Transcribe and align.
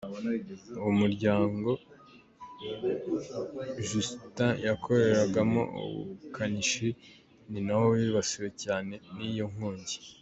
Uwo 0.77 0.91
muryango 1.01 1.69
Justin 3.87 4.49
yakoreragamo 4.67 5.61
ubukanishi 5.83 6.89
ni 7.49 7.59
na 7.67 7.73
wo 7.79 7.85
wibasiwe 7.93 8.47
cyane 8.63 8.93
n’iyo 9.15 9.45
nkongi. 9.53 9.97